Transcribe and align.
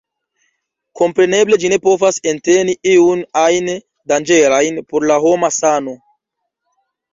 Kompreneble 1.01 1.59
ĝi 1.63 1.69
ne 1.73 1.77
povas 1.83 2.17
enteni 2.31 2.75
iun 2.95 3.23
ajn 3.43 3.69
danĝerajn 4.15 4.83
por 4.91 5.09
la 5.13 5.21
homa 5.29 5.55
sano. 5.63 5.97